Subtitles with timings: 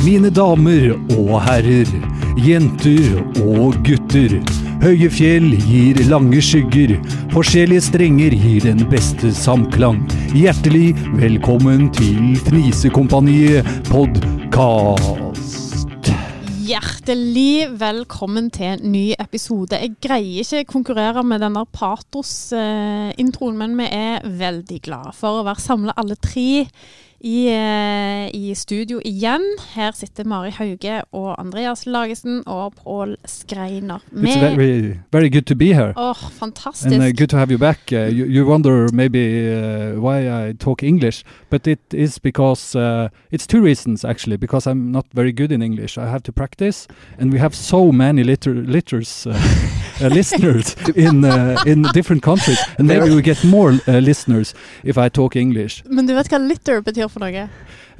[0.00, 1.88] Mine damer og herrer,
[2.40, 4.32] jenter og gutter.
[4.80, 6.94] Høye fjell gir lange skygger,
[7.34, 9.98] forskjellige strenger gir den beste samklang.
[10.32, 16.08] Hjertelig velkommen til Fnisekompaniet podkast.
[16.64, 19.76] Hjertelig velkommen til en ny episode.
[19.76, 25.68] Jeg greier ikke konkurrere med denne patos-introen, men vi er veldig glade for å være
[25.68, 26.64] samla alle tre
[27.20, 29.40] i, eh, i studio igjen.
[29.74, 33.98] Her sitter Mari Hauge og Andreas Lagesen og Pål Skreiner.
[34.12, 35.92] It's very, very good to be here.
[35.96, 36.94] Åh, fantastisk.
[36.94, 37.78] And uh, good to have you back.
[37.92, 43.08] Uh, you, you wonder maybe uh, why I talk English, but it is because uh,
[43.30, 44.36] it's two reasons actually.
[44.36, 47.92] Because I'm not very good in English, I have to practice, and we have so
[47.92, 49.26] many liter liters.
[49.26, 49.34] uh,
[50.08, 54.54] listeners in uh, in different countries, and maybe we get more uh, listeners
[54.84, 55.82] if I talk English.
[55.86, 57.48] Men du vet hva litter betyr for noe?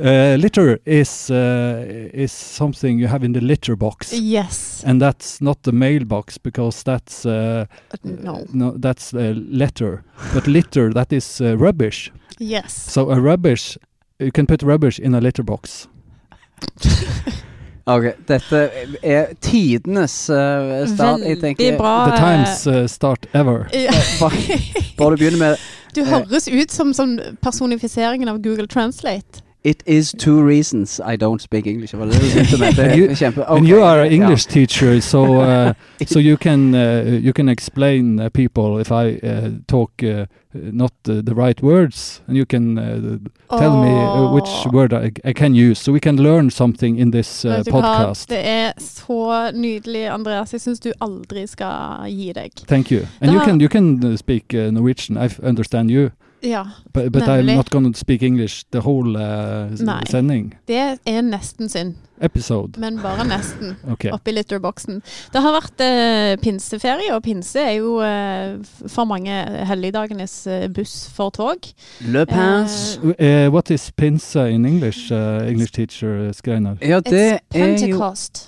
[0.01, 4.13] Uh, litter is uh, is something you have in the litter box.
[4.13, 4.83] Yes.
[4.87, 7.67] And that's not the mailbox because that's uh,
[8.03, 8.47] No.
[8.53, 10.03] no that's a letter.
[10.33, 12.11] But litter that is uh, rubbish.
[12.39, 12.73] Yes.
[12.73, 13.77] So a rubbish,
[14.19, 15.89] you can put rubbish in a litter box.
[17.91, 18.61] Ok, dette
[19.03, 21.25] er tidenes uh, start.
[21.27, 21.95] Jeg tenker bra.
[22.07, 23.67] The times uh, start ever.
[23.87, 23.95] Ja.
[24.21, 24.59] Bare,
[24.99, 29.43] bare du begynner med Du høres ut som som personifiseringen av Google Translate.
[29.65, 31.91] It is two reasons I don't speak English.
[31.93, 33.57] Det You- okay.
[33.57, 35.73] And you are an English English teacher, so uh,
[36.07, 40.93] so you can uh, you can explain uh, people if I uh, talk uh, not
[41.09, 43.19] uh, the right words, and you can uh,
[43.59, 47.11] tell me uh, which word I, I can use, so we can learn something in
[47.11, 48.29] this uh, podcast.
[48.31, 50.53] Det er så nydelig, Andreas.
[50.53, 52.51] Jeg syns du aldri skal gi deg.
[52.67, 53.01] Thank you.
[53.21, 55.17] And you can you can speak uh, Norwegian.
[55.19, 56.11] I understand you,
[56.43, 56.65] Ja.
[56.93, 60.01] but, but I'm not going to speak English the whole uh, Nei.
[60.09, 62.81] sending Det er nesten synd, episode.
[62.81, 63.77] men bare nesten.
[63.93, 64.11] Okay.
[64.13, 65.03] Oppi litterboksen.
[65.33, 68.57] Det har vært uh, pinseferie, og pinse er jo uh,
[68.89, 69.33] for mange
[69.69, 71.69] helligdagenes eh, buss for tog.
[72.01, 72.99] Le Pins.
[73.05, 76.77] Uh, what is pinse in English, uh, English teacher Skreinar?
[76.81, 78.47] Ja, det It's er jo Pentecost.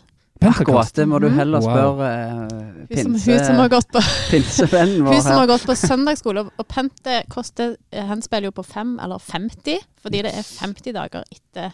[0.50, 1.36] Akkurat, det må du Mhm.
[1.38, 2.08] heller spørre
[2.42, 5.76] Hun som, pinse, hun som har gått på pinsevennen vår Hun som har gått på
[5.76, 10.92] søndagsskole, og Pente koster eh, henspiller jo på fem eller 50, fordi det er 50
[10.92, 11.72] dager etter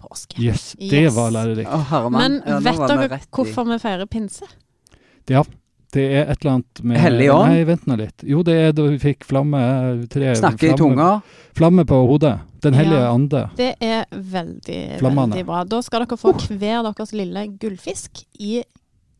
[0.00, 0.38] påske.
[0.42, 2.10] Yes, det var lærerikt.
[2.12, 4.44] Men Ja, vet vi dere hvorfor vi feirer pinse?
[5.28, 5.42] Ja,
[5.96, 7.48] det er et eller annet med Hellig ånd?
[7.52, 8.24] Nei, vent nå litt.
[8.28, 9.60] Jo, det er da vi fikk flamme
[10.12, 11.08] tre Snakke i tunga?
[11.56, 12.36] Flamme på hodet.
[12.62, 13.12] Den hellige Ja.
[13.14, 13.42] ande.
[13.56, 15.34] Det er veldig, Flammene.
[15.34, 15.64] veldig bra.
[15.64, 18.62] Da skal dere få hver deres lille gullfisk i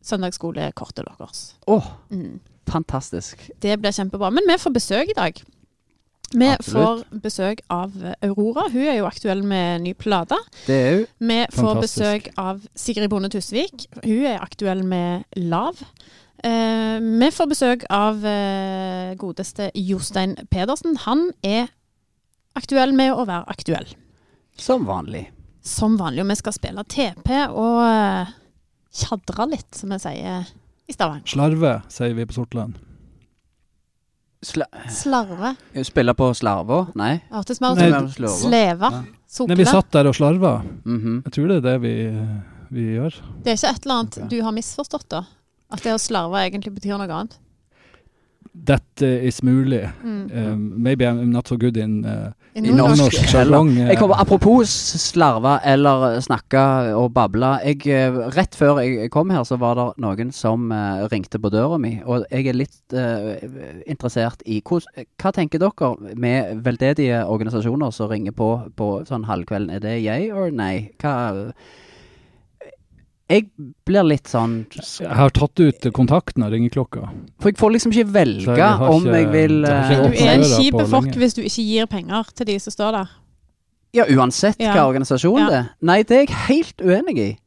[0.03, 1.53] søndagsskolekortet deres.
[1.67, 2.39] Åh, Mm.
[2.67, 3.49] fantastisk.
[3.59, 4.29] Det blir kjempebra.
[4.31, 5.41] Men vi får besøk i dag.
[6.33, 7.05] Vi Absolutt.
[7.07, 8.69] får besøk av Aurora.
[8.69, 10.35] Hun er jo aktuell med ny plate.
[10.65, 12.01] Det er jo Vi får Fantastisk.
[12.03, 13.87] besøk av Sigrid Bonde Tusvik.
[14.03, 15.81] Hun er aktuell med Lav.
[16.43, 20.97] Eh, vi får besøk av eh, godeste Jostein Pedersen.
[21.07, 21.71] Han er
[22.57, 23.87] aktuell med å være aktuell.
[24.57, 25.27] som vanlig.
[25.61, 26.23] Som vanlig.
[26.23, 28.35] Og vi skal spille TP og eh,
[28.93, 30.45] tjadre litt, som vi sier
[30.87, 31.27] i Stavanger.
[31.27, 32.77] Slarve, sier vi på Sortland.
[34.45, 35.55] Sla Slarve.
[35.83, 36.83] Spille på slarva?
[36.95, 37.15] Nei?
[37.33, 38.35] Hørtes mer Nei, ut som slurve.
[38.37, 38.91] sleve.
[38.93, 40.59] Nei, vi satt der og slarva.
[40.85, 41.23] Mhm.
[41.25, 41.95] Jeg tror det er det vi,
[42.69, 43.17] vi gjør.
[43.41, 44.29] Det er ikke et eller annet okay.
[44.29, 45.23] du har misforstått, da?
[45.73, 47.37] At det å slarve egentlig betyr noe annet?
[48.65, 49.83] That uh, is mulig.
[50.03, 50.31] Mm.
[50.33, 53.19] Um, maybe I'm not so good in, uh, in, I nordnorsk.
[53.35, 56.63] norsk uh, Jeg kommer, apropos slarve eller snakke
[56.97, 57.51] og bable.
[57.67, 61.51] Jeg, eh, rett før jeg kom her, så var det noen som uh, ringte på
[61.53, 61.97] døra mi.
[62.05, 63.45] Og jeg er litt eh,
[63.85, 64.89] interessert i hos,
[65.21, 69.75] Hva tenker dere med veldedige organisasjoner som ringer på på sånn halvkvelden?
[69.75, 70.89] Er det jeg or nei?
[70.97, 71.51] Hva
[73.29, 73.49] Jeg
[73.85, 77.09] blir litt sånn Jeg har tatt ut kontakten av ringeklokka.
[77.41, 80.11] For jeg får liksom ikke velge jeg har om ikke- jeg vil jeg eh, ikke
[80.11, 83.09] Du er en kjip fokk hvis du ikke gir penger til de som står der.
[83.93, 84.73] Ja, uansett Ja.
[84.73, 85.45] hva organisasjon Ja.
[85.49, 85.69] det er.
[85.81, 87.37] Nei, det er jeg helt uenig i.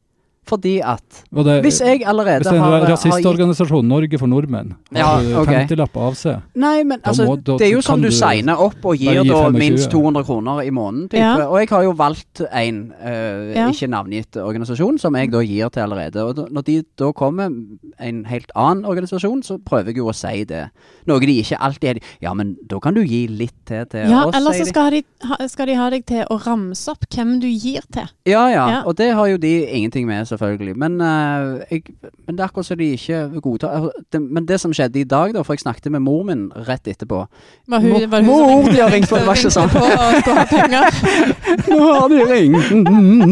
[0.49, 4.27] Fordi at det, Hvis jeg allerede hvis det er har, en har rasistorganisasjon, Norge for
[4.27, 5.47] nordmenn, Ja, har du ok.
[5.53, 8.57] 50-lapp av seg Nei, men altså, må- da det er jo sånn du, du signer
[8.59, 11.09] opp og gir da minst 200 kroner i måneden.
[11.13, 11.35] Ja.
[11.47, 13.67] Og jeg har jo valgt en uh, Ja.
[13.69, 16.25] ikke navngitt organisasjon som jeg da gir til allerede.
[16.25, 17.53] Og da, når de da kommer
[17.99, 20.63] en helt annen organisasjon, så prøver jeg jo å si det.
[21.07, 24.25] Noe de ikke alltid er Ja, men da kan du gi litt til til Ja,
[24.25, 27.39] oss, eller så skal de, ha, skal de ha deg til å ramse opp hvem
[27.39, 28.09] du gir til.
[28.25, 28.81] Ja, ja, Ja.
[28.85, 30.75] Og det har jo de ingenting med, selvfølgelig.
[30.81, 31.81] Men, uh, jeg,
[32.27, 35.03] men det er akkurat som de ikke godtar altså, det, Men det som skjedde i
[35.07, 37.17] dag, da, for jeg snakket med mor min rett etterpå
[37.71, 39.71] Var hun, Mor- var hun mor, som de har ringt på, det var ikke sånn.
[41.71, 42.71] Nå har de ringt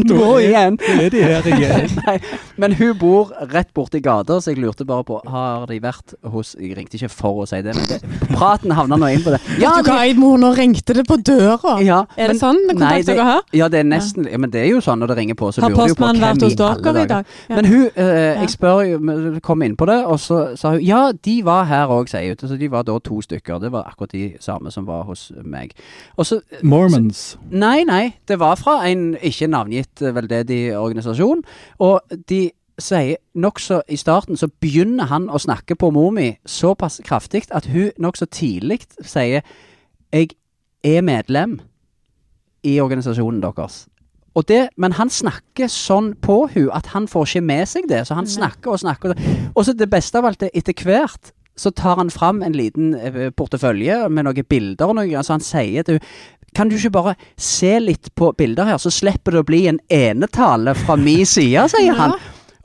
[0.09, 0.77] nå igjen!
[0.99, 1.89] Er de her igjen?
[2.05, 2.15] Nei,
[2.61, 6.55] men hun bor rett borti gata, så jeg lurte bare på Har de vært hos
[6.59, 7.99] Jeg ringte ikke for å si det, men det,
[8.33, 9.39] praten havna nå inn på det.
[9.61, 11.77] Ja, du hva, mor, nå ringte det på døra.
[11.85, 13.41] ja, Er det men- sånn Nei, kontakt det- dere har?
[13.55, 15.61] Ja, det er nesten ja, Men det er jo sånn når det ringer på, så
[15.61, 16.39] lurer du jo på hvem i alle
[16.95, 17.25] dere i dag?
[17.49, 17.55] Ja.
[17.55, 18.99] Men hun, eh, jeg spør jo,
[19.43, 22.49] kom inn på det, og så sa hun ja, de var her òg, sier hun.
[22.49, 23.59] Så de var da to stykker.
[23.59, 25.73] Det var akkurat de samme som var hos meg.
[26.17, 27.37] Og så Mormons.
[27.51, 28.13] Nei, nei.
[28.27, 31.43] Det var fra en ikke navngitt eh, veldedig organisasjon.
[31.79, 32.49] Og de
[32.79, 37.67] sier nokså I starten så begynner han å snakke på mor mi såpass kraftig at
[37.67, 39.41] hun nokså tidlig sier
[40.11, 40.29] 'Jeg
[40.83, 41.59] er medlem
[42.63, 43.87] i organisasjonen deres'.
[44.47, 48.05] Det, men han snakker sånn på hun at han får ikke med seg det.
[48.07, 49.17] Så han snakker og snakker.
[49.51, 52.93] Og så det beste av alt er etter hvert så tar han fram en liten
[52.95, 55.09] eh, portefølje med noen bilder og noe.
[55.11, 56.05] Altså han sier til hun
[56.55, 59.77] kan du ikke bare se litt på bilder her, så slipper det å bli en
[59.93, 62.15] enetale fra min side, sier han.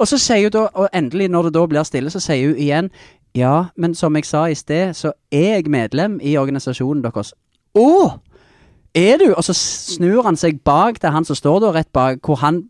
[0.00, 2.60] Og så sier hun da, og endelig når det da blir stille, så sier hun
[2.60, 2.90] igjen
[3.34, 7.32] Ja, men som jeg sa i sted, så er jeg medlem i organisasjonen deres.
[7.74, 7.88] Å!
[8.94, 9.32] Er du?
[9.34, 12.60] Og så snur han seg bak til han som står der rett bak, hvor han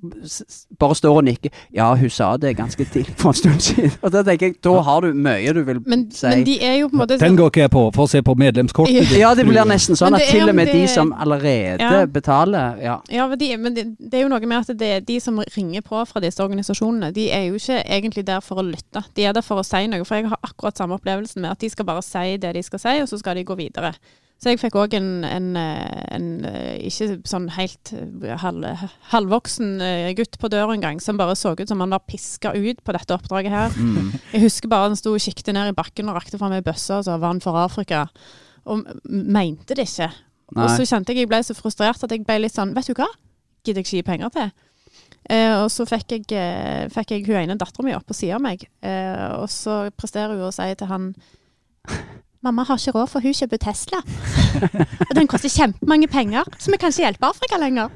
[0.81, 1.51] bare står og nikker.
[1.77, 3.93] Ja, hun sa det ganske tidlig for en stund siden.
[4.03, 6.27] Og da tenker jeg, da har du mye du vil Men, si.
[6.33, 8.23] men de er jo på en måte Den går ikke jeg på, for å se
[8.25, 9.13] på medlemskortet ditt.
[9.21, 12.07] ja, det blir nesten sånn at til og med med de som allerede Ja.
[12.07, 12.97] betaler Ja.
[13.13, 15.39] Ja, men, de, men det, det er jo noe med at det er de som
[15.57, 19.05] ringer på fra disse organisasjonene, de er jo ikke egentlig der for å lytte.
[19.17, 20.05] De er der for å si noe.
[20.09, 22.81] For jeg har akkurat samme opplevelsen med at de skal bare si det de skal
[22.81, 23.93] si, og så skal de gå videre.
[24.45, 28.67] Så jeg fikk òg en, en, eh, en eh, ikke sånn helt eh, halv,
[29.09, 29.79] halvvoksen
[30.19, 32.93] gutt på døra en gang, som bare så ut som han var piska ut på
[32.93, 33.79] dette oppdraget her.
[33.81, 34.11] Mm.
[34.35, 36.99] Jeg husker bare han sto og kikket ned i bakken og rakte fram ei bøsse,
[36.99, 38.03] og så var han for Afrika.
[38.69, 40.11] Og mente det ikke.
[40.59, 42.99] Og så kjente jeg jeg ble så frustrert at jeg ble litt sånn Vet du
[42.99, 43.09] hva?
[43.65, 44.53] Gidder jeg ikke gi penger til.
[45.33, 48.37] Eh, og så fikk jeg, eh, fikk jeg hun ene dattera mi opp på sida
[48.37, 51.15] av meg, eh, og så presterer hun å si til han
[52.45, 54.01] Mamma har ikke råd, for hun kjøper Tesla.
[55.09, 57.93] og den koster kjempemange penger, så vi kan ikke hjelpe Afrika lenger.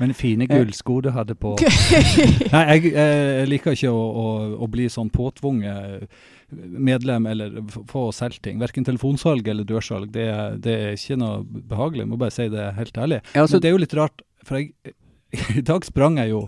[0.00, 1.52] Men fine gullsko du hadde på.
[2.54, 4.24] Nei, jeg, jeg liker ikke å, å,
[4.66, 6.08] å bli sånn påtvunget
[6.54, 8.58] medlem eller få solgt ting.
[8.62, 10.10] Verken telefonsalg eller dørsalg.
[10.14, 13.20] Det, er- det er ikke noe behagelig, jeg må bare si det helt ærlig.
[13.36, 14.72] Ja, altså, Men det er jo litt rart, for jeg,
[15.60, 16.42] i dag sprang jeg jo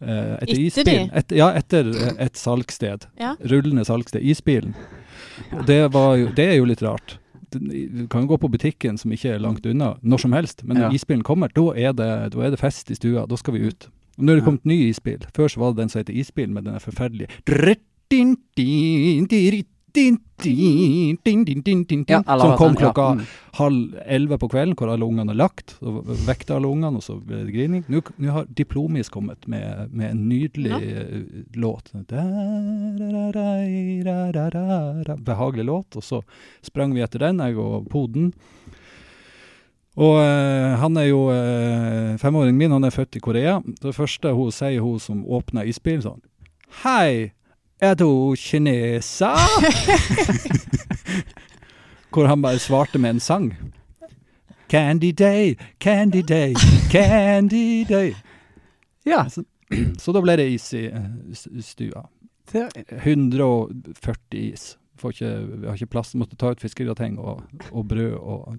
[0.00, 1.10] eh, etter Etter isbilen.
[1.14, 3.06] Et, ja, etter eh, et salgssted.
[3.20, 3.34] Ja.
[3.52, 4.22] Rullende salgssted.
[4.22, 4.74] Isbilen.
[5.66, 7.18] Det, var jo, det er jo litt rart.
[7.50, 10.86] Du kan gå på butikken som ikke er langt unna, når som helst, men Ja.
[10.88, 13.26] når isbilen kommer, da er, det, da er det fest i stua.
[13.26, 13.88] Da skal vi ut.
[14.18, 14.46] Nå er det Ja.
[14.46, 15.18] kommet ny isbil.
[15.34, 17.28] Før så var det den som heter isbil, med den er forferdelige
[22.08, 23.14] ja, som kom klokka ja.
[23.18, 23.26] mm.
[23.58, 25.76] halv elve på kvelden, hvor alle ungene er lagt.
[25.84, 27.84] Og vekta alle ungene, og så ble det grining.
[27.90, 28.02] Nå
[28.32, 30.80] har Diplomis kommet med, med en nydelig ja.
[30.80, 31.92] Eh, låt.
[35.26, 35.96] Behagelig låt.
[35.96, 36.22] Og så
[36.66, 38.32] sprang vi etter den, jeg og Poden.
[40.00, 43.58] Og øh, han er jo øh, Femåringen min han er født i Korea.
[43.82, 46.22] Det første hun sier, hun som åpner isbilen, sånn
[46.84, 47.32] Hei!
[47.80, 49.40] Er du kineser?
[52.12, 53.54] Hvor han bare svarte med en sang.
[54.70, 56.54] Candy day, candy day,
[56.90, 58.14] candy day.
[59.06, 59.42] Ja, Så,
[59.98, 61.02] så da ble det is i eh,
[61.62, 62.04] stua.
[62.52, 64.76] 140 is.
[65.00, 65.30] Får ikke,
[65.62, 67.40] vi har ikke plass, måtte ta ut fiskegrateng og,
[67.72, 68.56] og brød og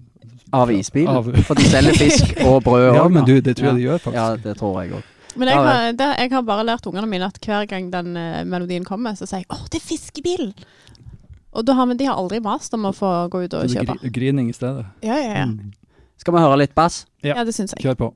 [0.58, 1.12] av isbilen.
[1.14, 3.78] Av- For de selger fisk og brød Ja, men du, det tror jeg Ja.
[3.78, 4.18] de gjør, faktisk.
[4.18, 5.04] Ja, det tror jeg òg.
[5.36, 8.44] Men jeg har, det, jeg har bare lært ungene mine at hver gang den eh,
[8.44, 10.52] melodien kommer, så sier jeg 'Å, det er fiskebilen'.
[11.52, 13.98] Og da har, men de har aldri mast om å få gå ut og kjøpe.
[14.00, 14.86] gri- grining i stedet.
[15.02, 15.44] Ja, ja, ja.
[15.46, 15.72] Mm.
[16.16, 17.06] Skal vi høre litt bass?
[17.22, 17.34] Ja.
[17.36, 17.82] Ja, det syns jeg.
[17.84, 18.14] Kjør på.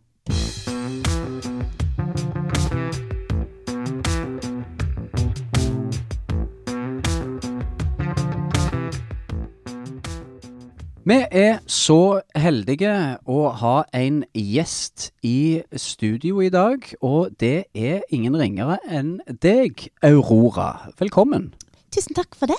[11.07, 12.91] Vi er så heldige
[13.31, 19.13] å ha en gjest i studio i dag, og det er ingen ringere enn
[19.45, 20.91] deg, Aurora.
[20.99, 21.53] Velkommen.
[21.95, 22.59] Tusen takk for det.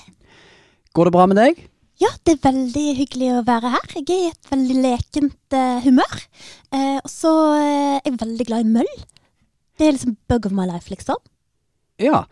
[0.96, 1.60] Går det bra med deg?
[2.00, 3.98] Ja, det er veldig hyggelig å være her.
[3.98, 6.16] Jeg er i et veldig lekent uh, humør.
[6.72, 8.94] Uh, og så eh, er jeg veldig glad i møll.
[9.75, 11.20] Det er liksom bug of my life, liksom.
[12.00, 12.24] Ja.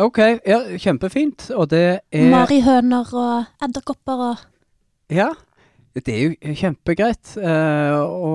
[0.00, 1.50] Ok, ja, kjempefint.
[1.52, 4.48] Og det er Marihøner og edderkopper og
[5.12, 5.32] Ja,
[5.94, 8.32] det er jo kjempegreit uh, å,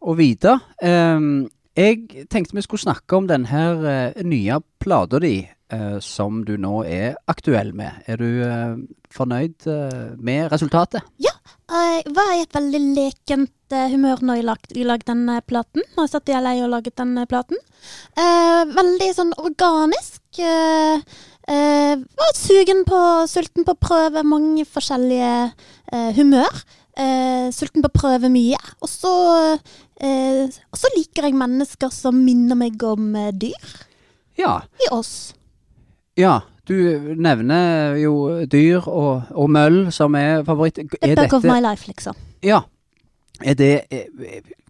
[0.00, 0.56] å vite.
[0.82, 1.46] Ehm,
[1.76, 6.56] Jeg tenkte vi skulle snakke om den her uh, nye plata di uh, som du
[6.56, 8.00] nå er aktuell med.
[8.08, 8.26] Er du
[9.12, 9.68] fornøyd
[10.18, 11.04] med resultatet?
[11.22, 11.32] Ja,
[11.70, 13.52] Jeg var i et veldig lekent
[13.90, 15.82] humør når jeg lagde, jeg den platen.
[15.96, 17.58] Når jeg satt i LA og laget den platen.
[18.76, 20.20] Veldig sånn organisk.
[20.38, 21.00] eh,
[21.48, 22.98] eh, var sugen på,
[23.30, 25.30] sulten på å prøve mange forskjellige
[25.92, 26.60] eh, humør.
[26.96, 28.58] Eh, sulten på å prøve mye.
[28.80, 29.12] Og så,
[30.00, 30.58] eh,
[30.96, 33.72] liker jeg mennesker som minner meg om eh, dyr
[34.38, 34.60] Ja.
[34.80, 35.34] i oss.
[36.16, 36.40] Ja.
[36.66, 36.74] Du
[37.14, 40.74] nevner jo dyr og, og møll som er favoritt.
[40.74, 42.16] The Er dette, of my life, liksom.
[42.42, 42.64] Ja.
[43.44, 43.86] Er det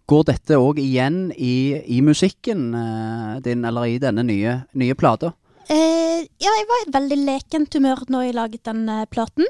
[0.07, 5.33] Går dette òg igjen i, i musikken eh, din, eller i denne nye, nye plata?
[5.67, 9.47] Eh, ja, jeg var i veldig lekent humør når jeg laget den eh, platen.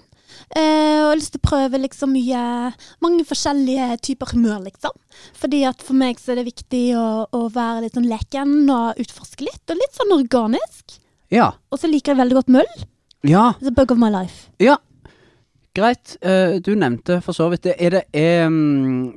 [0.51, 2.39] Eh, og har lyst til å prøve liksom mye
[3.01, 4.95] Mange forskjellige typer humør, liksom.
[5.38, 9.00] Fordi at for meg så er det viktig å, å være litt sånn leken og
[9.01, 9.63] utforske litt.
[9.71, 10.97] Og litt sånn organisk.
[11.33, 11.53] Ja.
[11.71, 12.74] Og så liker jeg veldig godt møll.
[13.27, 13.51] Ja.
[13.62, 14.50] The bug of my life.
[14.63, 14.77] Ja,
[15.77, 16.17] greit.
[16.25, 17.75] Uh, du nevnte for så vidt det.
[17.79, 19.13] Er det um,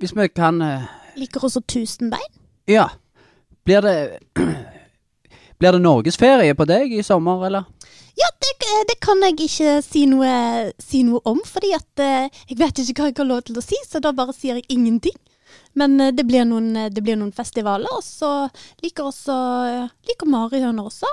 [0.00, 2.30] Hvis vi kan uh, Liker også tusenbein.
[2.70, 2.88] Ja.
[3.66, 3.96] Blir det
[5.62, 7.68] Blir det norgesferie på deg i sommer, eller?
[8.18, 8.54] Ja, det,
[8.90, 10.30] det kan jeg ikke si noe,
[10.82, 13.62] si noe om, fordi at eh, jeg vet ikke hva jeg har lov til å
[13.62, 15.14] si, så da bare sier jeg ingenting.
[15.78, 18.30] Men eh, det, blir noen, eh, det blir noen festivaler, og så
[18.82, 19.36] liker også
[19.68, 21.12] eh, liker marihøner også.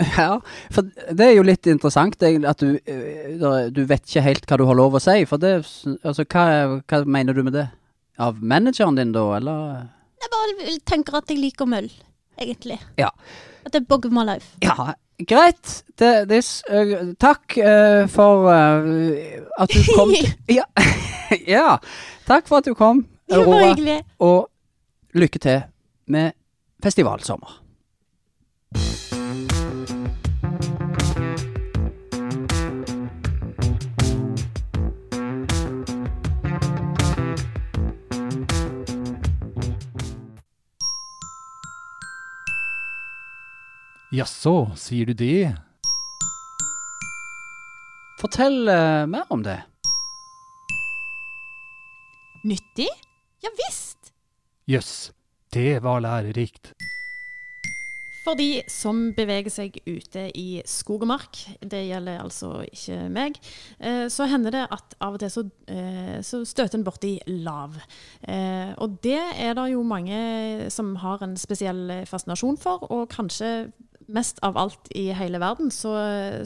[0.16, 0.38] Ja,
[0.72, 3.32] for det er jo litt interessant at du, eh,
[3.68, 5.24] du vet ikke helt hva du har lov å si.
[5.28, 6.44] For det Altså, hva,
[6.84, 7.66] hva mener du med det?
[8.20, 9.90] Av manageren din, da, eller?
[10.20, 11.90] Jeg bare tenker at jeg liker møll,
[12.38, 12.80] egentlig.
[12.98, 13.08] Ja.
[13.64, 14.56] At det er bog of my life.
[14.62, 14.92] Ja,
[15.28, 15.84] greit.
[15.98, 20.14] Det, det, uh, takk uh, for uh, at du kom.
[20.58, 20.64] ja.
[21.56, 21.78] ja.
[22.26, 24.00] Takk for at du kom, Aurora.
[24.18, 24.48] Og
[25.14, 25.62] lykke til
[26.06, 26.32] med
[26.82, 27.60] festivalsommer.
[44.10, 45.52] Jaså, sier du det?
[48.18, 49.60] Fortell øh, mer om det.
[52.42, 52.88] Nyttig?
[53.44, 54.10] Ja visst!
[54.66, 55.12] Jøss,
[55.54, 56.72] det var lærerikt.
[58.24, 63.38] For de som beveger seg ute i skog og mark, det gjelder altså ikke meg,
[63.78, 67.78] eh, så hender det at av og til så, eh, så støter en borti lav.
[68.26, 73.70] Eh, og det er det jo mange som har en spesiell fascinasjon for, og kanskje
[74.14, 75.92] mest av alt i hele verden, så,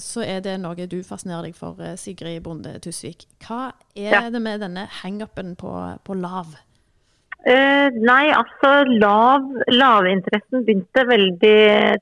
[0.02, 3.26] så er det noe du fascinerer deg for, eh, Sigrid Bonde Tusvik.
[3.44, 4.22] Hva er Ja.
[4.30, 5.72] det med denne hangupen på,
[6.04, 6.54] på lav?
[7.46, 11.58] Eh, nei, altså lav, lavinteressen begynte veldig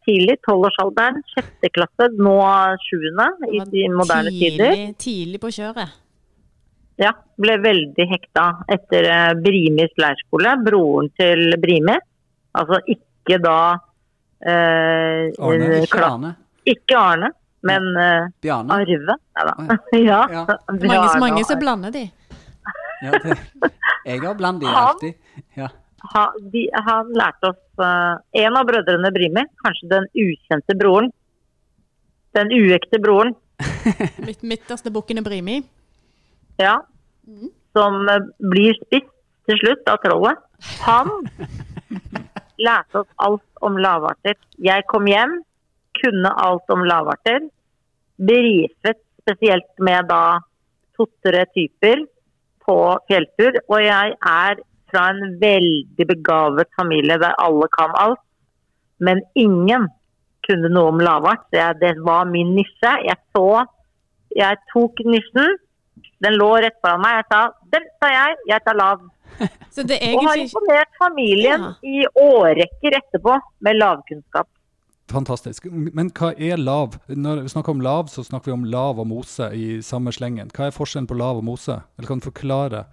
[0.06, 2.36] tidlig, tolvårsalderen, sjette klasse, nå
[2.84, 4.76] sjuende i de moderne tider.
[5.02, 5.98] tidlig, på kjøret.
[7.02, 11.96] Ja, ble veldig hekta etter eh, Brimis leirskole, broren til Brimi.
[12.54, 13.56] Altså ikke da
[14.46, 16.34] Arne, eh, Ikke Arne.
[16.66, 17.30] Ikke Arne,
[17.62, 18.74] men eh, Bjarne.
[18.74, 19.16] Arve.
[19.92, 20.24] Nei ja.
[20.30, 20.46] Ja.
[20.72, 22.08] Mange, mange som blander de.
[23.02, 23.36] Ja, det,
[24.06, 25.14] jeg har blandet de alltid.
[25.58, 25.68] Ja.
[26.12, 31.10] ha, de, han lærte oss uh, En av brødrene Brimi, kanskje den ukjente broren.
[32.36, 33.34] Den uekte broren,
[34.26, 35.60] Mitt midterste bukkene Brimi.
[36.58, 36.80] ja.
[37.76, 38.18] Som uh,
[38.52, 39.10] blir spist
[39.48, 40.38] til slutt av trollet.
[40.86, 41.10] Han
[42.66, 44.36] lærte oss alt om lavarter.
[44.58, 45.40] Jeg kom hjem,
[46.00, 47.46] kunne alt om lavarter.
[48.18, 50.40] Brifet spesielt med da
[50.96, 52.04] to-tre typer
[52.66, 52.76] på
[53.08, 53.58] fjelltur.
[53.68, 58.22] Og jeg er fra en veldig begavet familie der alle kan alt.
[59.02, 59.88] Men ingen
[60.46, 61.46] kunne noe om lavart.
[61.52, 62.96] Det var min nisje.
[63.08, 63.64] Jeg så
[64.32, 65.58] Jeg tok nissen.
[66.24, 67.18] Den lå rett foran meg.
[67.18, 67.40] Jeg sa
[67.72, 69.10] 'den tar jeg, jeg tar lav'.
[69.74, 71.72] Så det er Og har egentlig imponert familien Ja.
[71.82, 74.48] i årrekker etterpå med lavkunnskap.
[75.12, 75.66] Fantastisk.
[75.72, 76.94] Men hva er lav?
[77.08, 80.48] Når vi snakker om lav, så snakker vi om lav og mose i samme slengen.
[80.56, 81.80] Hva er forskjellen på lav og mose?
[81.98, 82.84] Eller kan du forklare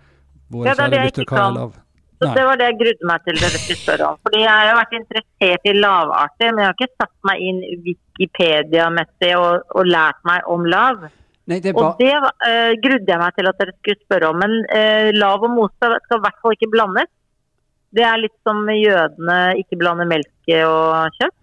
[0.51, 1.77] våre Ja, det det kjære lyttere hva er lav?
[2.19, 4.17] Så Det var det jeg grudde meg til dere skulle spørre om.
[4.27, 7.61] Fordi jeg har jo vært interessert i lavarter, men jeg har ikke satt meg inn
[7.85, 11.07] Wikipedia-messig og, og lært meg om lav.
[11.49, 14.37] Nei, det Og det eh, grudde jeg meg til at dere skulle spørre om.
[14.43, 17.09] Men eh, lav og mose skal i hvert fall ikke blandes.
[17.97, 21.35] Det er litt som jødene ikke blander melk og kjøtt.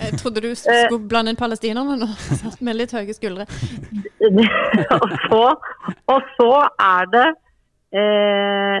[0.00, 0.56] Jeg trodde du Eh.
[0.88, 2.08] skulle blande inn palestinerne nå,
[2.40, 3.44] satt med litt høye skuldre.
[4.96, 5.42] og, så,
[6.14, 6.48] og så
[6.82, 7.26] er det
[8.00, 8.78] eh,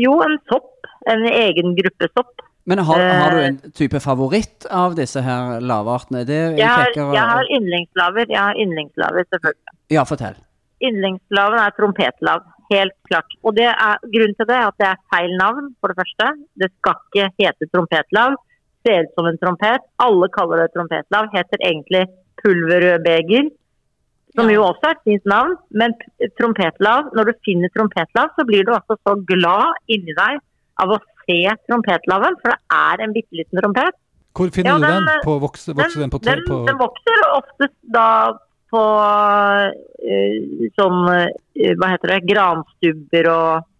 [0.00, 3.46] jo en sopp, en egen gruppe sopp, Men har, har du Eh.
[3.52, 6.24] en type favoritt av disse her lavartene?
[6.24, 8.24] Det Jeg har, jeg har yndlingslaver.
[8.32, 9.73] Jeg har yndlingslaver, selvfølgelig.
[9.92, 10.36] Ja, fortell.
[10.84, 12.42] Yndlingslaven er trompetlav.
[12.72, 13.30] Helt klart.
[13.44, 16.30] Og det er, grunnen til det er at det er feil navn, for det første.
[16.60, 18.36] Det skal ikke hete trompetlav.
[18.84, 19.84] Ser ut som en trompet.
[20.02, 21.28] Alle kaller det trompetlav.
[21.34, 22.06] Heter egentlig
[22.42, 23.50] pulverrødbeger.
[24.34, 25.54] Som jo også er et fint navn.
[25.70, 25.94] Men
[26.40, 30.40] trompetlav, når du finner trompetlav, så blir du også så glad inni deg
[30.82, 30.98] av å
[31.28, 31.38] se
[31.68, 32.40] trompetlaven.
[32.42, 33.94] For det er en bitte liten trompet.
[34.34, 35.04] Hvor finner Ja, du den?
[35.06, 38.06] den, På vokse, vokser den på, tre- den, på den vokser oftest da
[38.74, 38.82] på
[40.74, 42.18] sånn Hva heter det?
[42.28, 43.70] Granstubber og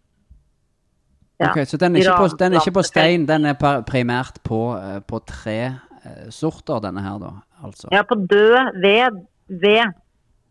[1.43, 1.51] Ja.
[1.51, 3.57] Ok, så den er, ikke på, den er ikke på stein, den er
[3.89, 7.33] primært på, eh, på tre eh, sorter, denne her, da?
[7.67, 7.91] Altså.
[7.91, 9.19] Ja, på død ved.
[9.49, 9.97] Ved.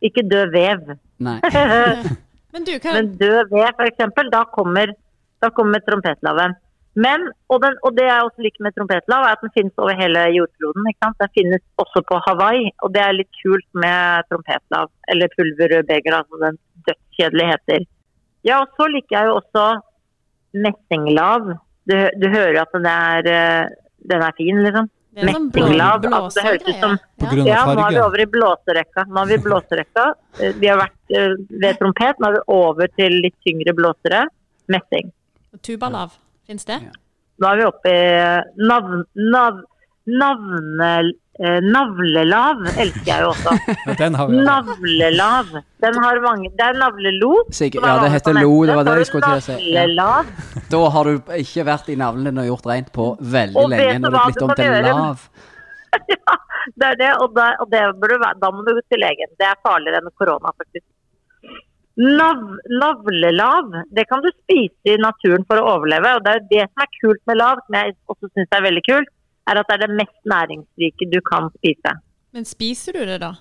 [0.04, 0.92] Ikke død vev.
[1.24, 1.38] Nei.
[2.54, 4.92] Men du, hva, Men død ved, f.eks., da kommer,
[5.42, 6.58] da kommer trompetlaven.
[6.96, 9.96] Men, og, den, og det jeg også liker med trompetlav, er at den finnes over
[9.98, 10.86] hele jordkloden.
[10.92, 11.18] ikke sant?
[11.24, 14.92] Den finnes også på Hawaii, og det er litt kult med trompetlav.
[15.10, 16.60] Eller pulverrødbeger, da, som den
[16.90, 17.88] dødskjedelig heter.
[18.46, 19.66] Ja, og så liker jeg jo også
[20.54, 21.48] messinglav.
[21.90, 23.72] Du, du hører at den er, eh,
[24.12, 24.90] den er fin, liksom.
[25.14, 27.44] sånn Messinglav, altså, det høres ut som- Ja.
[27.46, 29.04] Ja, nå er vi over i blåserekka.
[29.10, 30.06] Nå er vi blåserekka.
[30.40, 34.24] Eh, Vi har vært eh, ved trompet, nå er vi over til litt tyngre blåsere.
[34.70, 35.12] Messing.
[35.62, 36.16] Tubalav,
[36.48, 36.80] fins det?
[36.84, 36.94] Ja.
[37.42, 39.62] Nå er vi oppe i navn, nav,
[40.06, 40.90] navne,
[41.40, 43.56] eh, navlelav, elsker jeg jo også.
[44.02, 44.38] Den har vi.
[44.38, 44.44] ja.
[44.50, 45.50] Navlelav.
[45.84, 47.32] Den har mange Det er navlelo.
[47.52, 50.30] Sikkert- er ja, det heter lo, det var det jeg skulle til å si, Navlelav.
[50.30, 50.64] ja.
[50.76, 54.00] Da har du ikke vært i navlen din og gjort rent på veldig Og lenge
[54.04, 55.28] når du er blitt om til lav.
[56.10, 56.36] Ja,
[56.80, 59.30] Det er det, og, da, og det du, være- da må du til legen.
[59.38, 60.86] Det er farligere enn korona, faktisk.
[61.96, 62.40] Nav,
[62.82, 66.16] navlelav, det kan du spise i naturen for å overleve.
[66.18, 68.84] og Det er det som er kult med lav, som jeg også syns er veldig
[68.88, 69.12] kult,
[69.50, 71.98] er at det er det mest næringsrike du kan spise.
[72.34, 73.34] Men spiser du det, da?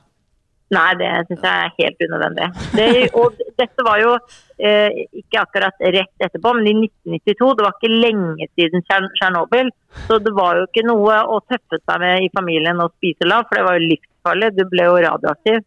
[0.73, 2.47] Nei, det syns jeg er helt unødvendig.
[2.77, 2.87] Det,
[3.21, 4.13] og dette var jo
[4.57, 7.51] eh, ikke akkurat rett etterpå, men i 1992.
[7.59, 9.69] Det var ikke lenge siden Tsjern- Tsjernobyl.
[10.09, 13.45] Så det var jo ikke noe å tøffe seg med i familien å spise lav,
[13.49, 14.53] for det var jo livsfarlig.
[14.57, 15.61] Du ble jo radioaktiv.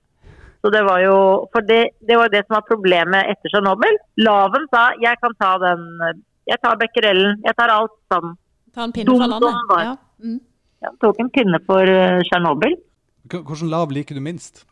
[0.65, 1.17] Så det var jo
[1.53, 3.99] For det, det var det som var problemet etter Tsjernobyl.
[4.25, 5.83] Laven sa jeg kan ta den
[6.49, 7.37] Jeg tar becquerelen.
[7.45, 8.33] Jeg tar alt sammen.
[8.73, 9.85] Ta en pinne Dum fra landet?
[9.85, 9.93] Ja.
[10.25, 10.39] Mm.
[10.85, 12.75] Jeg tok en pinne for eh, Tsjernobyl.
[13.29, 14.65] Hvilken lav liker du minst?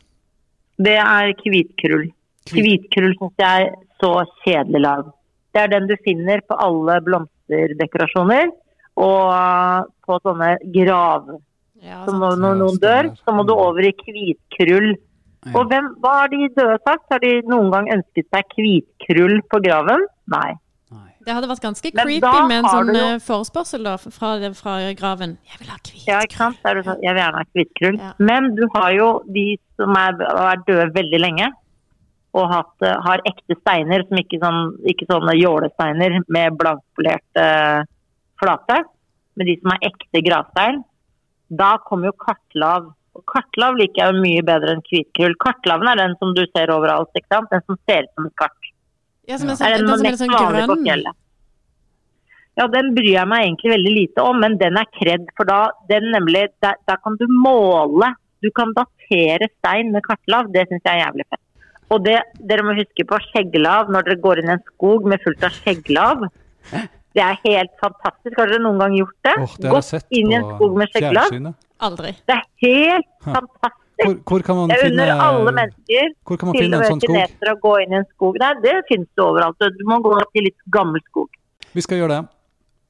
[0.82, 2.10] Det er hvitkrull.
[2.50, 4.12] Hvitkrull syns jeg er så
[4.44, 5.08] kjedelig lav.
[5.54, 8.50] Det er den du finner på alle blomsterdekorasjoner
[8.98, 11.34] og på sånne grav.
[11.84, 14.94] Ja, Så når, når noen dør, så må du over i hvitkrull.
[15.46, 15.54] Ja.
[15.60, 17.06] Og hvem, hva har de døde sagt?
[17.12, 20.06] Har de noen gang ønsket seg hvitkrull på graven?
[20.32, 20.52] Nei.
[21.24, 25.38] Det hadde vært ganske creepy med en sånn jo- eh, forespørsel da, fra, fra graven.
[25.48, 26.08] Jeg vil ha hvitkrull.
[26.10, 26.58] Ja, ikke sant?
[26.68, 28.00] Er det sånn, jeg vil gjerne ha hvitkrull.
[28.02, 28.14] Ja.
[28.20, 29.46] Men du har jo de
[29.80, 31.48] som er, er døde veldig lenge,
[32.34, 37.86] og hatt, eh, har ekte steiner, som ikke, sånn, ikke sånne jålesteiner med blankpolerte uh,
[38.42, 38.84] flate,
[39.38, 40.84] men de som har ekte gravstein.
[41.54, 42.92] Da kommer jo kartlav.
[43.14, 45.36] Og kartlav liker jeg jo mye bedre enn hvitkrull.
[45.42, 47.52] Kartlaven er den som du ser overalt, ikke sant?
[47.52, 48.72] Den som ser ut som et kart.
[49.30, 51.12] Ja, som er sånn, er den den som er litt sånn grønn.
[52.54, 55.30] Ja, den bryr jeg meg egentlig veldig lite om, men den er kred.
[55.38, 58.12] For da, den nemlig, der, der kan du måle.
[58.46, 60.52] Du kan datere stein med kartlav.
[60.54, 61.42] Det syns jeg er jævlig fett.
[61.94, 62.18] Og det,
[62.50, 65.58] dere må huske på skjegglav når dere går inn i en skog med fullt av
[65.62, 66.28] skjegglav.
[67.14, 68.36] Det er helt fantastisk.
[68.40, 69.36] Har dere noen gang gjort det?
[69.44, 71.54] Åh, det Gått sett inn i en skog med skjegglav?
[71.84, 72.14] Aldri.
[72.26, 73.34] Det er helt Hæ.
[73.38, 73.80] fantastisk.
[74.04, 76.88] Hvor, hvor kan man Jeg finne unner alle mennesker Hvor kan man til finne en
[76.90, 77.14] sånn skog?
[77.14, 78.40] kinesere å gå inn i en skog.
[78.42, 79.68] Nei, det finnes det overalt.
[79.78, 81.30] Du må gå til litt gammel skog.
[81.78, 82.24] Vi skal gjøre det.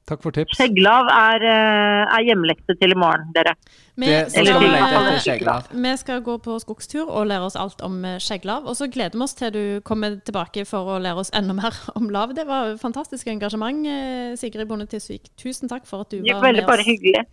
[0.10, 0.58] Takk for tips.
[0.60, 3.54] Skjegglav er, eh, er hjemmelekse til i morgen, dere.
[3.96, 8.68] Vi skal, vi skal gå på skogstur og lære oss alt om eh, skjegglav.
[8.68, 11.78] Og så gleder vi oss til du kommer tilbake for å lære oss enda mer
[12.00, 12.36] om lav.
[12.36, 15.32] Det var fantastisk engasjement, eh, Sigrid Bonde Tisvik.
[15.40, 17.24] Tusen takk for at du Det var er veldig bare hyggelig.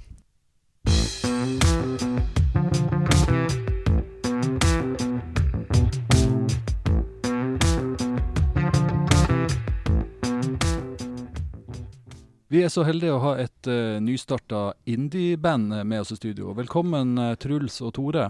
[12.51, 16.51] Vi er så heldige å ha et uh, nystarta indie-band med oss i studio.
[16.59, 18.25] Velkommen, uh, Truls og Tore.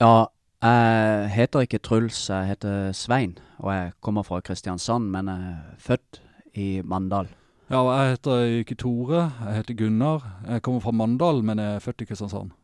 [0.00, 0.30] Ja,
[0.64, 5.74] jeg heter ikke Truls, jeg heter Svein, og jeg kommer fra Kristiansand, men jeg er
[5.76, 6.22] født
[6.56, 7.28] i Mandal.
[7.68, 10.24] Ja, og jeg heter ikke Tore, jeg heter Gunnar.
[10.48, 12.56] Jeg kommer fra Mandal, men jeg er født i Kristiansand.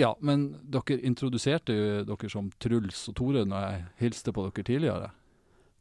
[0.00, 4.64] Ja, men dere introduserte jo dere som Truls og Tore når jeg hilste på dere
[4.64, 5.12] tidligere.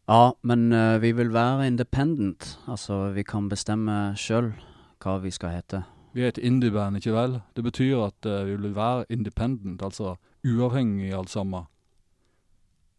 [0.06, 4.52] Ja, men uh, vi vil være independent, altså vi kan bestemme sjøl
[5.02, 5.80] hva vi skal hete.
[6.13, 7.39] Vi er et indie-band, ikke vel?
[7.58, 10.13] Det betyr at uh, vi vil være independent, altså
[10.46, 11.65] uavhengig alt sammen.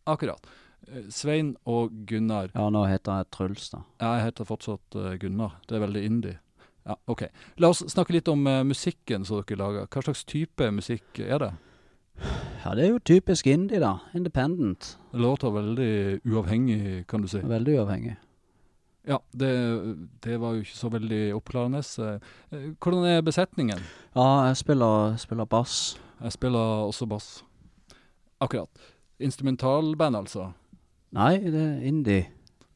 [0.06, 0.42] Akkurat.
[0.88, 2.50] Eh, Svein og Gunnar.
[2.54, 3.84] Ja, nå heter jeg Truls, da.
[4.02, 5.60] Jeg heter fortsatt uh, Gunnar.
[5.68, 6.40] Det er veldig indie.
[6.86, 7.22] Ja, OK.
[7.62, 9.86] La oss snakke litt om musikken som dere lager.
[9.90, 11.54] Hva slags type musikk er det?
[12.64, 13.96] Ja, det er jo typisk indie, da.
[14.14, 14.98] Independent.
[15.12, 17.38] Det låter veldig uavhengig, kan du si.
[17.38, 18.16] Veldig uavhengig.
[19.06, 19.50] Ja, det,
[20.24, 21.78] det var jo ikke så veldig oppklarende.
[21.78, 23.78] Eh, Hvordan er besetningen?
[24.16, 26.00] Ja, jeg spiller, spiller bass.
[26.22, 27.44] Jeg spiller også bass.
[28.40, 28.68] Akkurat.
[29.20, 30.50] Instrumentalband, altså.
[31.14, 32.26] Nei, det er indie.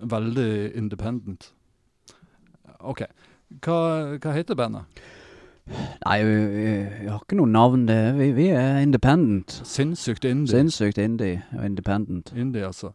[0.01, 1.51] Veldig independent.
[2.81, 3.03] OK.
[3.61, 3.81] Hva,
[4.23, 5.03] hva heter bandet?
[5.71, 7.85] Nei, vi, vi, vi har ikke noe navn.
[8.19, 9.61] Vi, vi er independent.
[9.69, 10.53] Sinnssykt indie.
[10.55, 12.33] Sinnssykt indie og independent.
[12.37, 12.93] Indie, altså.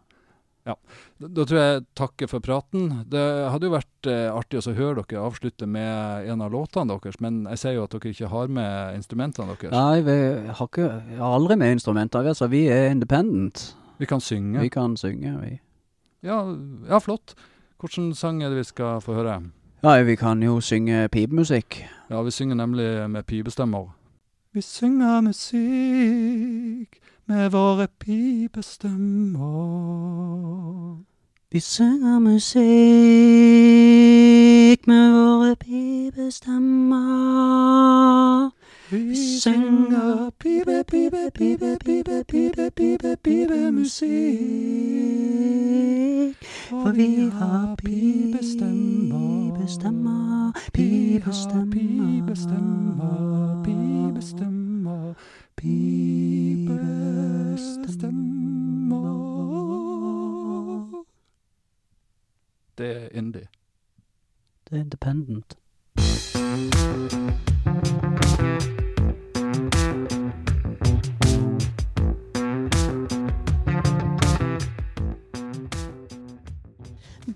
[0.65, 0.73] Ja.
[1.21, 2.87] Da, da tror jeg takker for praten.
[3.09, 7.19] Det hadde jo vært eh, artig å høre dere avslutte med en av låtene deres,
[7.21, 9.75] men jeg ser jo at dere ikke har med instrumentene deres.
[9.75, 10.17] Nei, vi
[10.49, 12.25] har, ikke, har aldri med instrumenter.
[12.33, 13.67] Altså, vi er independent.
[14.01, 14.63] Vi kan synge.
[14.65, 15.53] Vi kan synge, vi.
[16.25, 16.41] Ja,
[16.89, 17.35] ja, flott.
[17.79, 19.37] Hvilken sang er det vi skal få høre?
[19.85, 21.85] Ja, vi kan jo synge pipemusikk.
[22.09, 23.95] Ja, vi synger nemlig med pipestemmer.
[24.53, 26.89] Vi synger musikk
[27.25, 29.43] med våre pipestemmer.
[31.51, 32.57] Vi synger musikk
[34.87, 36.95] med våre pipestemmer.
[38.91, 44.95] Vi synger pipe, pipe, pipe, pipe, pipe, pipe, pipe musikk.
[46.69, 55.13] For vi har pibestemmer, pipestemmer, pipestemmer, pibestemmer, pibestemmer,
[55.55, 56.25] pibestemmer.
[62.77, 63.47] Det er indie.
[64.69, 65.57] Det er independent.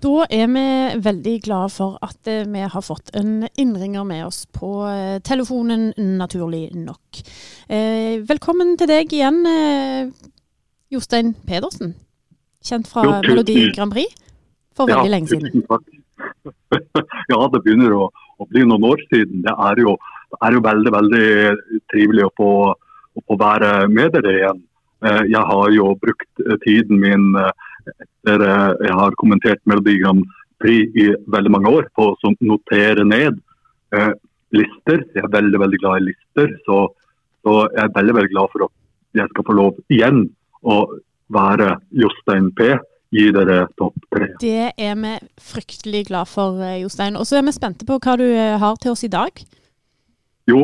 [0.00, 0.62] Da er vi
[1.04, 5.90] veldig glade for at eh, vi har fått en innringer med oss på eh, telefonen,
[6.16, 7.20] naturlig nok.
[7.68, 9.42] Eh, velkommen til deg igjen,
[10.90, 11.92] Jostein Pedersen.
[12.64, 14.16] Kjent fra Jo, Melodi Grand Prix
[14.76, 15.68] for veldig lenge siden.
[17.32, 18.08] ja, det begynner å,
[18.40, 19.44] å bli noen år siden.
[19.44, 19.98] Det er jo,
[20.32, 21.28] det er jo veldig veldig
[21.92, 24.66] trivelig å få, å få være med dere igjen.
[25.32, 28.44] Jeg har jo brukt tiden min eh, etter
[28.84, 30.24] jeg har kommentert Melodi Grand
[30.60, 33.38] Prix i veldig mange år på å notere ned
[33.96, 34.12] eh,
[34.56, 35.04] lister.
[35.14, 36.84] Jeg er veldig veldig glad i lister, så,
[37.44, 38.76] så jeg er veldig veldig glad for at
[39.20, 40.24] jeg skal få lov igjen
[40.62, 40.78] å
[41.34, 42.74] være Jostein P.
[43.10, 44.28] Gi dere topp tre.
[44.38, 47.16] Det er vi fryktelig glad for, eh, Jostein.
[47.18, 49.40] Og så er vi spente på hva du eh, har til oss i dag.
[50.46, 50.60] Jo,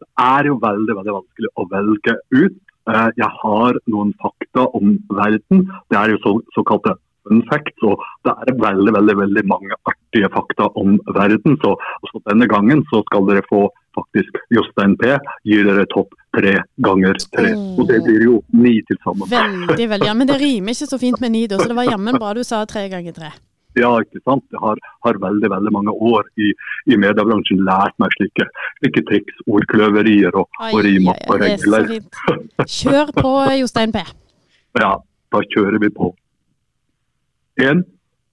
[0.00, 2.62] det er jo veldig veldig vanskelig å velge ut.
[2.90, 5.66] Eh, Jeg har noen fakta om verden.
[5.90, 10.30] Det er jo så, såkalte fun facts, og det er veldig veldig, veldig mange artige
[10.34, 11.54] fakta om verden.
[11.62, 11.76] Så,
[12.10, 15.12] så denne gangen så skal dere få faktisk Jostein P.
[15.46, 17.52] gir dere topp tre ganger tre.
[17.78, 19.28] Og det blir jo ni til sammen.
[19.30, 20.08] Veldig, veldig.
[20.08, 22.34] Ja, men det rimer ikke så fint med ni, da, så det var jammen bra
[22.34, 23.30] du sa tre ganger tre.
[23.78, 24.44] Ja, ikke sant.
[24.52, 26.50] Jeg har, har veldig veldig mange år i,
[26.92, 28.48] i mediebransjen lært meg slike,
[28.80, 31.94] slike triks, ordkløverier og, Ai, og rim og er regler.
[32.66, 33.32] Kjør på,
[33.62, 34.04] Jostein P.
[34.82, 34.94] Ja,
[35.32, 36.06] da kjører vi på.
[37.60, 37.82] En,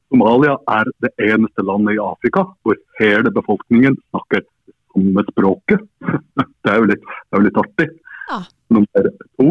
[0.09, 4.45] Somalia er det eneste landet i Afrika hvor hele befolkningen snakker
[4.93, 5.83] samme språket.
[6.63, 7.85] Det er jo litt, det er jo litt artig.
[8.29, 8.37] Ja.
[8.75, 9.05] Nummer
[9.39, 9.45] to,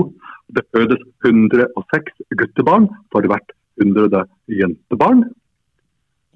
[0.55, 5.25] det fødes 106 guttebarn for hvert 100 jentebarn.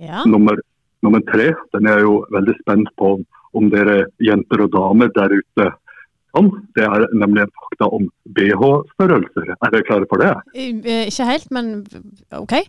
[0.02, 0.24] Ja.
[0.26, 0.56] Nummer,
[1.06, 3.14] nummer tre, den er jeg jo veldig spent på
[3.54, 5.66] om- dere jenter og damer der ute
[6.34, 6.46] kan.
[6.74, 9.50] Det er nemlig en fakta om BH-størrelser.
[9.62, 10.32] Er dere klare for det?
[10.56, 11.86] Eh, Ikke helt, men
[12.32, 12.54] OK.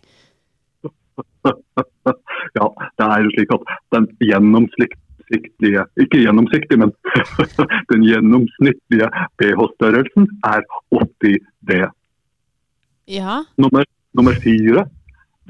[2.54, 2.66] Ja,
[2.98, 6.92] det er jo slik at den gjennomsiktige, ikke gjennomsiktig, men
[7.92, 9.08] den gjennomsnittlige
[9.40, 10.62] pH-størrelsen er
[10.94, 11.38] 80
[11.70, 11.80] D.
[13.10, 13.40] Ja.
[13.58, 14.84] Nummer, nummer fire,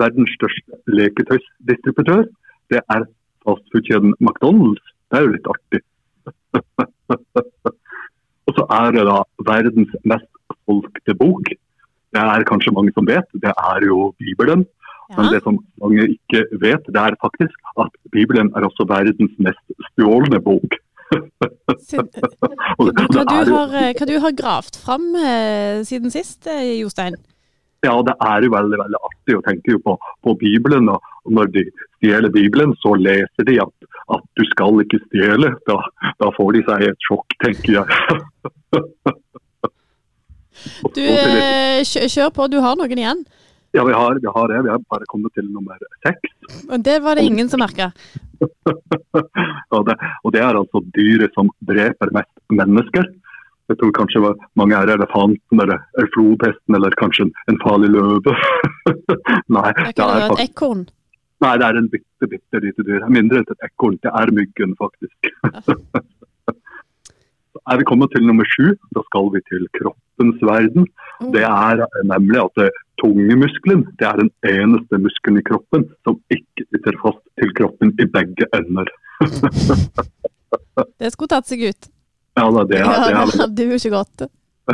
[0.01, 2.25] verdens største leketøysdistributør,
[2.73, 3.05] det er
[3.45, 4.85] fastfood-kjeden McDonald's.
[5.11, 5.81] Det er jo litt artig.
[8.47, 10.31] Og så er det da verdens mest
[10.65, 11.53] solgte bok.
[12.15, 14.65] Det er kanskje mange som vet, det er jo Bibelen.
[15.17, 19.65] Men det som mange ikke vet, det er faktisk at Bibelen er også verdens mest
[19.91, 20.79] stjålne bok.
[21.95, 27.15] Hva du har, hva du har gravd fram eh, siden sist, eh, Jostein?
[27.85, 30.89] Ja, det er jo veldig veldig artig å tenke på, på Bibelen.
[30.89, 31.65] Og når de
[31.99, 35.53] stjeler Bibelen, så leser de at, at du skal ikke stjele.
[35.69, 35.77] Da,
[36.23, 37.87] da får de seg et sjokk, tenker jeg.
[40.95, 43.25] Du, eh, kjør på, du har noen igjen.
[43.75, 44.61] Ja, vi har, vi har det.
[44.63, 46.31] Vi har bare kommet til nummer seks.
[46.71, 47.91] Og det var det ingen som merka.
[49.75, 53.09] og, det, og det er altså dyret som dreper mest mennesker.
[53.73, 57.89] Jeg tror kanskje var- mange er elefanten eller, eller flodhesten eller kanskje en, en farlig
[57.95, 58.35] løve.
[59.57, 60.83] nei, Det det er et ekorn.
[61.41, 63.07] nei, det er en bitte, bitte lite dyr.
[63.09, 63.97] Mindre enn et ekorn.
[64.05, 65.33] Det er myggen, faktisk.
[67.71, 68.75] Er vi kommet til nummer sju.
[68.93, 70.85] Da skal vi til kroppens verden.
[71.33, 76.67] Det er nemlig at eh, tungemuskelen det er den eneste muskelen i kroppen som ikke
[76.67, 78.91] sitter fast til kroppen i begge ender.
[81.01, 81.89] Det skulle tatt seg ut.
[82.37, 84.25] Ja, det det Ja, er, det det er, jo ikke godt.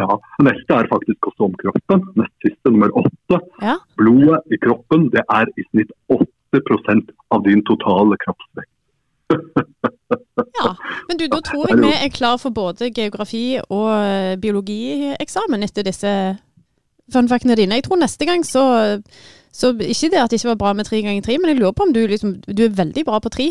[0.00, 0.16] ja.
[0.46, 2.04] Neste er faktisk også om kroppen.
[2.16, 3.40] Nest siste, nummer åtte.
[3.62, 3.76] Ja.
[4.00, 6.22] Blodet i kroppen det er i snitt 8
[7.30, 8.72] av din totale kroppsvekt.
[10.60, 10.74] Ja,
[11.08, 15.86] Men du, da tror jeg vi er klar for både geografi og eh, biologieksamen etter
[15.86, 16.10] disse
[17.12, 17.78] fun factene dine.
[17.78, 18.64] Jeg tror neste gang så,
[19.54, 21.76] så Ikke det at det ikke var bra med tre ganger tre, men jeg lurer
[21.78, 23.48] på om du liksom Du er veldig bra på tre.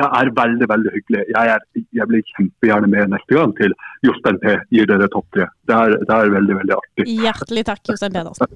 [0.00, 1.22] Det er veldig veldig hyggelig.
[1.28, 1.60] Jeg, er,
[1.98, 3.74] jeg blir kjempegjerne med neste gang til
[4.06, 5.44] Jostein P gir dere topp tre.
[5.68, 7.04] Det er, det er veldig veldig artig.
[7.20, 8.48] Hjertelig takk, Jostein Pedersen.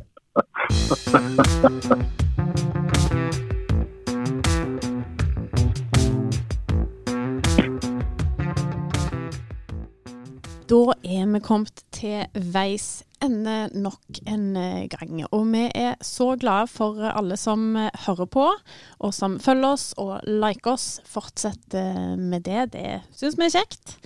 [10.72, 12.24] Da er vi kommet til
[12.57, 15.24] veis ende nok en eh, gang.
[15.30, 18.50] Og vi er så glade for alle som eh, hører på,
[19.00, 20.88] og som følger oss og liker oss.
[21.08, 22.70] Fortsett eh, med det.
[22.76, 23.98] Det syns vi er kjekt.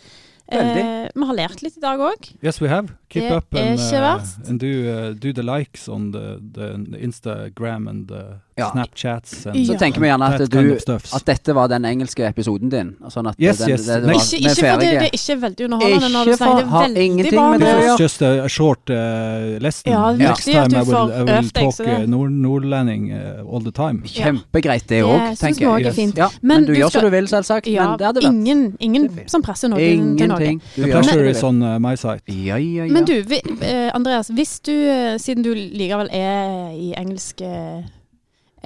[0.49, 0.81] Veldig.
[0.81, 2.31] Eh, vi har lært litt i dag òg.
[2.41, 2.95] Yes, we have.
[3.13, 7.89] Keep Det up and, uh, and do, uh, do the likes on the, the Instagram
[7.89, 8.71] and the Ja.
[8.73, 9.47] Snapchats.
[9.47, 9.79] And Så Ja.
[9.79, 11.15] tenker vi gjerne at du kind of.
[11.15, 12.97] At dette var den engelske episoden din.
[13.09, 13.87] Sånn at Yes, den, yes.
[13.87, 16.57] det- det var- Ikke, ikke fordi det er ikke veldig underholdende når du Ikke sier
[16.57, 16.67] det.
[16.69, 17.99] har veldig ingenting med det å gjøre.
[17.99, 19.93] just a, a short uh, lesson.
[19.93, 23.71] Ja, Next time du I will, I will talk uh, nord nordlending uh, all the
[23.73, 24.03] time.
[24.05, 25.87] Kjempegreit det Det òg, syns tenker jeg.
[25.99, 26.17] Yes.
[26.17, 27.67] Ja, Men men du du gjør skal- som du vil, selvsagt.
[27.67, 30.39] Ja, men det hadde vært ingen, ingen som presser noen til noe.
[30.41, 30.61] Ingenting.
[30.75, 32.21] The som pleasure du is on my side.
[32.27, 32.93] Ja, ja, ja.
[32.93, 37.85] Men du, vi, eh, Andreas, hvis du, eh, siden du likevel er i engelske,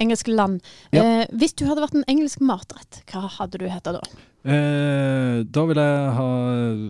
[0.01, 4.01] engelske land eh, Hvis du hadde vært en engelsk matrett, hva hadde du hett da?
[4.43, 6.25] Eh, da vil jeg ha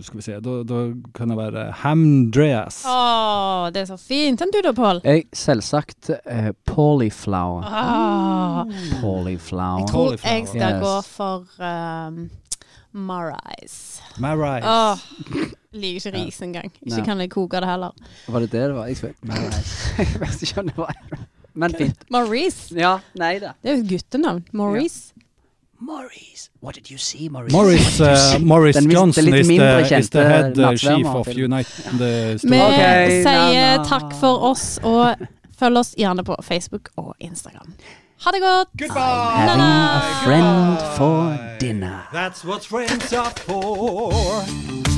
[0.07, 0.79] Skal vi se, da, da
[1.13, 2.79] kan det være Hamdreas.
[2.89, 4.41] Å, det er så fint.
[4.41, 5.03] Enn du da, Pål?
[5.37, 7.67] Selvsagt eh, Polyflower.
[7.69, 8.63] Ah,
[9.03, 9.83] Polyflower.
[9.83, 10.81] jeg tror jeg skal Yes.
[10.81, 12.23] gå for um,
[12.93, 13.77] Marais.
[14.21, 14.63] Marais.
[14.65, 14.97] Oh,
[15.73, 16.69] liker ikke ris engang.
[16.81, 17.05] Ikke Nei.
[17.05, 17.93] kan jeg koke det heller.
[18.29, 18.89] Var det det det var?
[18.89, 19.15] Jeg vet
[19.97, 20.93] Jeg vet ikke om det var
[21.53, 22.05] Men fint.
[22.09, 22.73] Maurice.
[22.77, 23.53] Ja, nei da.
[23.61, 24.43] Det er jo et guttenavn.
[24.53, 25.13] Maurice.
[25.83, 27.51] Maurice, what did you see, Maurice?
[27.51, 32.47] Maurice, uh, Maurice Johnson is the, is the head uh, chief of United Unite Vi
[32.47, 33.83] sier na, na.
[33.83, 35.19] takk for oss, og
[35.59, 37.75] følg oss gjerne på Facebook og Instagram.
[38.23, 38.69] Ha det godt!
[38.79, 42.07] I'm Having a friend for dinner.
[42.13, 44.92] That's what friends are for.